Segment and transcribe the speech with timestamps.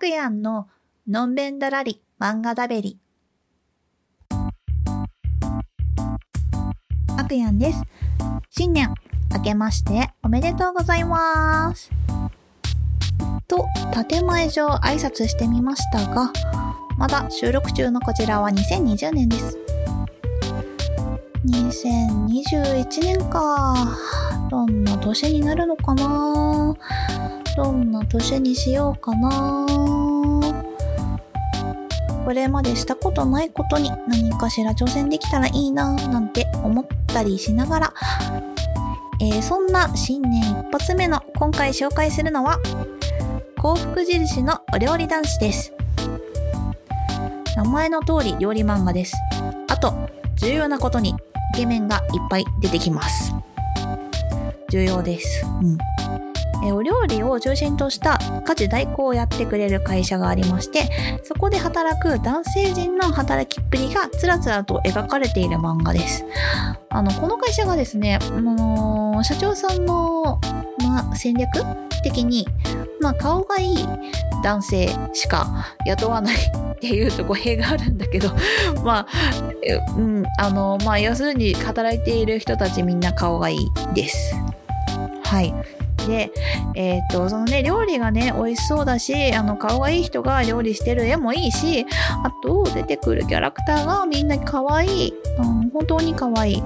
[0.00, 0.66] くやんの
[1.06, 2.98] のんべんだらり漫画だべり。
[7.18, 7.82] あくやんです。
[8.48, 8.94] 新年
[9.30, 11.90] 明けましておめでとうございます。
[13.46, 13.68] と、
[14.08, 16.32] 建前上挨拶してみましたが、
[16.96, 19.58] まだ収録中のこちらは2020年です。
[21.46, 23.74] 2021年か。
[24.50, 26.76] どんな年になるのかな
[27.56, 29.66] どんな年にしようかな
[32.24, 37.94] これまでしたことないことに何かしら挑戦できたらいいななんて思ったりしながら、
[39.20, 42.58] えーそんな新年一発目の今回紹介するのは
[43.56, 45.72] 幸福印のお料理男子です。
[47.56, 49.14] 名前の通り料理漫画です。
[49.68, 49.94] あと、
[50.36, 51.14] 重要なことに
[51.60, 53.34] ケメンがいっぱい出てきます。
[54.70, 55.44] 重要です。
[55.44, 55.78] うん。
[56.62, 66.24] えーお料理を中心とした家事代行をやってくれる会社がありまして、そこで働く男性陣の働きっぷりがつらつらと描かれている漫画です。
[66.90, 70.40] あの、この会社がですね、あのー社長さんの、
[70.78, 71.50] まあ、戦略
[72.02, 72.46] 的に、
[73.00, 73.76] まあ、顔がいい
[74.42, 78.30] 男性しか雇わないっていうと語弊があるんだけど、
[78.84, 79.06] まあ、
[79.96, 84.34] うん、あの、まあ、要するに働いている人たちみんな顔がいいです。
[85.24, 85.54] はい。
[86.06, 86.32] で、
[86.74, 91.86] えっ、と、そのね、料理がね、美味しそうだし、あの、顔がいい人が料理してる絵もいいし、
[92.24, 95.14] あと、出てくるキャラクターがみんな可愛い。
[95.38, 96.62] うん、本当に可愛い。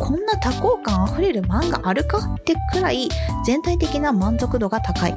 [0.00, 3.08] こんな多幸感あふれる漫画あるかってくらい
[3.44, 5.16] 全体的な満足度が高い。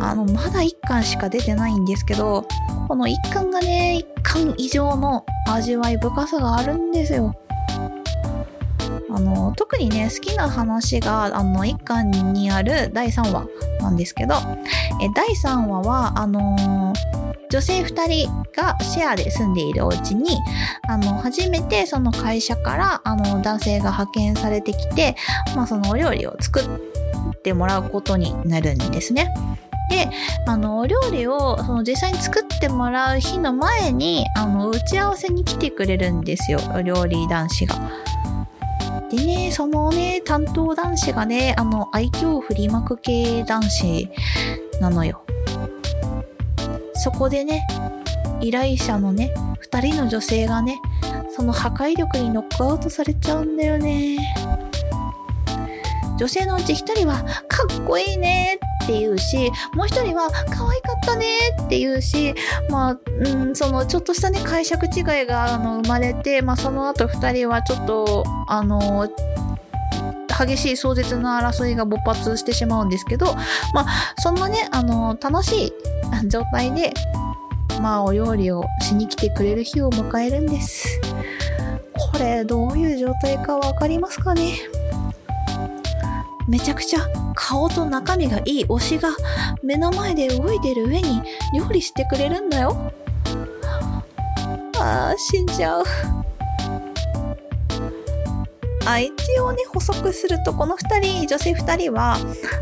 [0.00, 2.48] あの、まだ1巻しか出てないんですけど、
[2.88, 7.34] この1巻がね、1巻以上の味わい深さがあるんですよ。
[9.10, 13.46] あの、特にね、好きな話が、あの、1巻にある第3話
[13.80, 14.34] なんですけど、
[15.00, 17.13] え第3話は、あのー
[17.50, 20.38] 女性2人がシェアで住んでいるお家に、
[20.88, 25.16] あの、初めてその会社から、あの、男性が派遣されてきて、
[25.54, 26.64] まあ、そのお料理を作っ
[27.42, 29.32] てもらうことになるんですね。
[29.90, 30.08] で、
[30.46, 37.76] あの、お料理を、その実際に作ってもらう日の前に、あの、打ち合わせに来てくれるんですよ、お料理男子が。
[39.10, 44.10] でね、そのね、担当男子がね、あの、愛嬌振りまく系男子
[44.80, 45.24] なのよ。
[46.94, 47.66] そこでね、
[48.40, 50.80] 依頼者のね、二人の女性がね、
[51.30, 54.18] その破壊力にノックアウトされちゃうんだよね。
[56.16, 61.26] 女性のうち一人は、かっこいいねって言うし、もう一人は、可愛かったね
[61.62, 62.34] って言うし、
[62.70, 69.08] まあ、うん、その、ちょっとしたね、解釈違いが、あの、生まれて、まあ、その後二人はちょっと、あの、
[70.38, 73.34] 激しい壮絶な争いが勃発してしまうんですけど、
[73.74, 75.72] まあ、そんなね、あの、楽しい
[76.28, 76.92] 状態で、
[77.80, 81.00] まあ、お料理をしに来てくれる日を迎えるんです。
[82.12, 84.54] これ、どういう状態かわかりますかね？
[86.46, 87.00] めちゃくちゃ
[87.34, 89.10] 顔と中身がいい推しが
[89.62, 91.22] 目の前で動いてる上に
[91.54, 92.76] 料理してくれるんだよ。
[94.78, 95.84] あー、死んじゃう。
[98.86, 102.16] あ一応ね補足するとこの2人女性2人は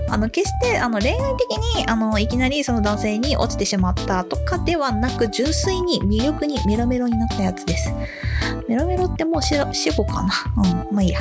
[0.09, 7.93] あの決してあの恋愛的にあのいきなりその男性に落ちてしまったとかではなく純粋に魅力にメロメロになったやつです。
[8.69, 10.31] メロメロってもう死死語かな。
[10.57, 11.21] うんまあいいや。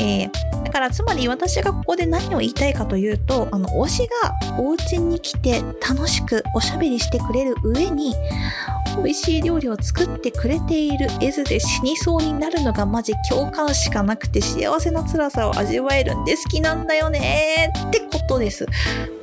[0.00, 8.14] えー、だからつまり私がここで何を言いたいかというとあの推しがお家に来て楽しくおしゃべりしてくれる上に
[8.96, 18.66] 美味しい料理を作ってくれている絵図で死にそうになるのがマジ共感しかなくて幸せな辛さを味わえるんで好きなんだよねってことです。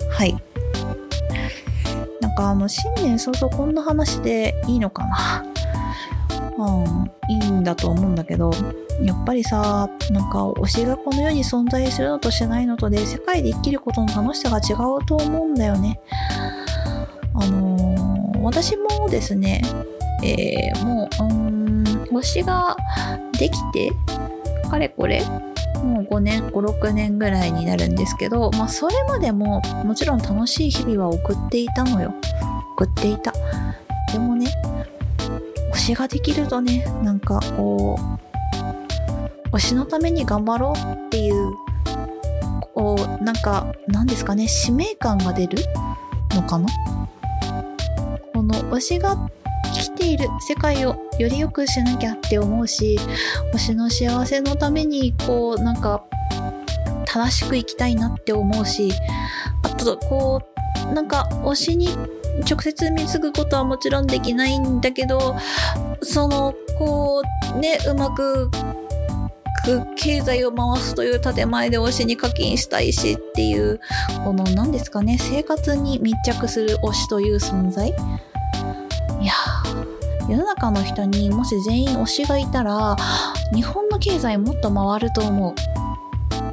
[0.09, 0.35] はい。
[2.19, 5.45] なんかあの新年早々こんな話でいいのかな
[6.57, 8.51] うん、いいんだと思うんだけど、
[9.01, 15.99] やっぱりさ、なんか推しがこの世に存在するのとしないのとで世界で生きることの楽しさが違うと思うんだよね。
[17.33, 17.70] あの
[18.41, 19.61] 私もですね、
[20.23, 22.75] えーもう、うん、推しが
[23.39, 23.91] できて、
[24.69, 25.23] かれこれ、
[25.83, 32.13] もう5年、5、6年ぐらいになるんですけど、まあそれまでももちろん楽しい日々は送っていたのよ。
[32.75, 33.33] 送っていた。
[34.11, 34.47] でもね、
[35.73, 37.97] 推しができるとね、なんかこ
[39.51, 41.51] う、推しのために頑張ろうっていう、
[42.73, 45.57] こう、なんか、なんですかね、使命感が出る
[46.31, 46.67] のかな？
[48.51, 49.17] の推しが
[49.73, 52.99] 生きている世界をより良くしなきゃって思うし
[53.53, 56.03] 推しの幸せのためにこうなんか
[57.05, 58.91] 正しく生きたいなって思うし
[59.63, 60.41] あとこ
[60.89, 61.89] うなんか推しに
[62.49, 65.35] 直接貢ぐことはもちろんできないんだけど、
[66.01, 67.21] その、こ
[67.55, 68.49] う、ね、うまく、
[69.95, 73.79] 経済を回すという建前で推しに課金したいしっていう、
[74.23, 77.93] この何ですかね、生活に密着する推しという存在
[79.21, 79.33] いや
[80.27, 82.95] 世の中の人にもし全員推しがいたら、
[83.53, 85.55] 日本の経済もっと回ると思う。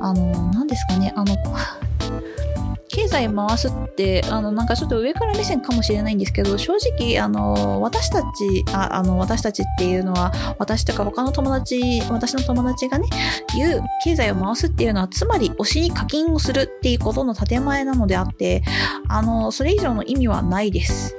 [0.00, 1.37] あの、何ですかね、あの、
[2.88, 8.26] 経済回すって、あの、なんかちょっと上から目線かもしれないんですけど、正直、あの、私たち、
[8.73, 13.06] ああの、私たちっていうのは、私とか他の友達、私の友達がね、
[13.55, 18.62] 言う経済を回すっていうのは、つまり推しに課金をするっていうことの建前なのであって、
[19.09, 21.15] あの、それ以上の意味はないです。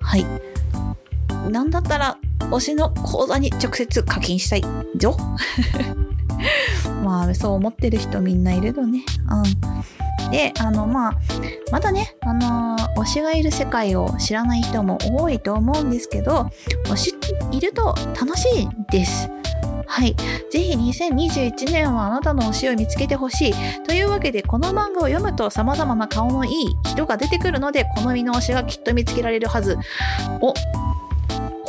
[0.00, 0.26] はい。
[1.50, 2.18] なんだったら、
[2.50, 4.62] 推しの口座に直接課金したい。
[4.96, 5.16] ぞ
[7.04, 9.04] まあ、そう思ってる人みんないるのね。
[9.30, 10.30] うん。
[10.30, 11.14] で、あの、まあ、
[11.70, 16.50] まだね、あのー、推しがいる世界を知らない人も多いと思うんですけど、
[16.86, 17.14] 推し
[17.52, 19.30] いると楽しいです。
[19.86, 20.14] はい。
[20.50, 23.54] ぜひ2021年はあなたの推しを見つけてほしい。
[23.84, 29.78] というわけで、この漫画を読むと様々な顔のいい人が出てくるので、好みの推しがきっと見つけられるはず。
[30.40, 30.52] お、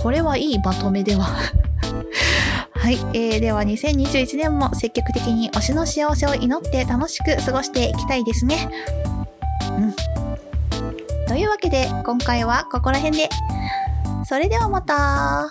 [0.01, 1.25] これはいいまとめでは
[2.73, 8.69] はい、えー、では2021年も積極的に推しの幸せを祈って楽しく過ごしていきたいですね。
[9.77, 9.95] うん。
[11.27, 13.29] というわけで今回はここら辺で。
[14.25, 15.49] それではまた